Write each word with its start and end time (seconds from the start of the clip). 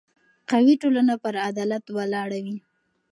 قوي 0.51 0.73
ټولنه 0.81 1.13
پر 1.23 1.35
عدالت 1.47 1.85
ولاړه 1.97 2.39
وي 2.45 2.57